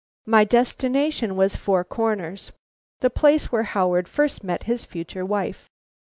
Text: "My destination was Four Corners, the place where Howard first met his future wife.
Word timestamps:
"My 0.25 0.45
destination 0.45 1.35
was 1.35 1.55
Four 1.55 1.83
Corners, 1.83 2.51
the 3.01 3.11
place 3.11 3.51
where 3.51 3.61
Howard 3.69 4.07
first 4.07 4.43
met 4.43 4.63
his 4.63 4.83
future 4.83 5.23
wife. 5.23 5.69